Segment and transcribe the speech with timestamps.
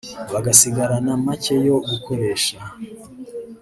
[0.33, 2.57] bagasigarana make yo gukoresha